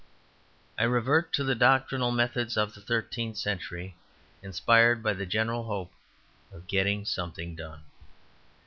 I 0.79 0.83
revert 0.85 1.31
to 1.33 1.43
the 1.43 1.53
doctrinal 1.53 2.09
methods 2.11 2.57
of 2.57 2.73
the 2.73 2.81
thirteenth 2.81 3.37
century, 3.37 3.95
inspired 4.41 5.03
by 5.03 5.13
the 5.13 5.27
general 5.27 5.65
hope 5.65 5.91
of 6.51 6.65
getting 6.65 7.05
something 7.05 7.55
done. 7.55 7.83